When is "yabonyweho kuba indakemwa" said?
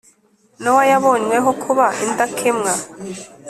0.91-2.71